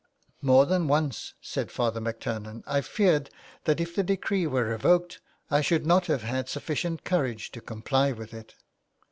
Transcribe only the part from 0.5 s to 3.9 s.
"More than once," said Father MacTurnan," I feared that